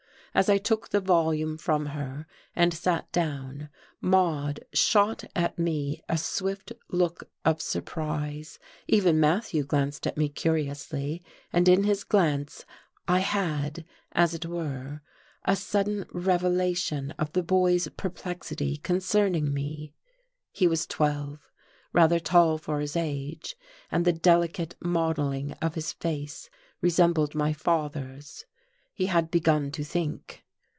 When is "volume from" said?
1.01-1.87